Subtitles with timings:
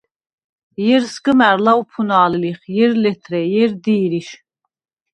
[0.83, 4.29] ჲერ სგჷმა̈რ ლავფუნალვ ლიხ, ჲერ– ლეთრე, ჲერ– დი̄რიშ.